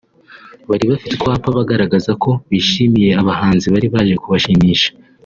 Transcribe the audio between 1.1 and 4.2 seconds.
utwapa bagaragaza ko bishimiye abahanzi bari baje